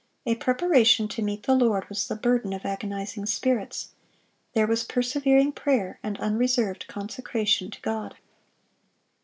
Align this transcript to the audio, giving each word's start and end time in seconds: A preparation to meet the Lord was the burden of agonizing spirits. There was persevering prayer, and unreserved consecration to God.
A 0.25 0.33
preparation 0.33 1.07
to 1.09 1.21
meet 1.21 1.43
the 1.43 1.53
Lord 1.53 1.87
was 1.87 2.07
the 2.07 2.15
burden 2.15 2.53
of 2.53 2.65
agonizing 2.65 3.27
spirits. 3.27 3.89
There 4.53 4.65
was 4.65 4.83
persevering 4.83 5.51
prayer, 5.51 5.99
and 6.01 6.19
unreserved 6.19 6.87
consecration 6.87 7.69
to 7.69 7.79
God. 7.81 8.15